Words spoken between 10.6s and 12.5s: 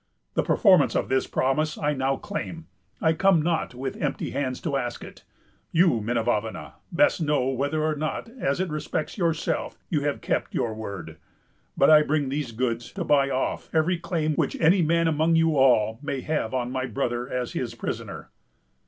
word; but I bring